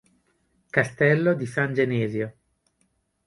Castello 0.71 1.35
di 1.35 1.45
San 1.45 1.75
Genesio 1.75 2.35